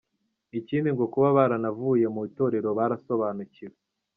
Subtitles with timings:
[0.59, 3.75] Ikindi ngo kuba baranavuye mu itorero barasobanukiwe.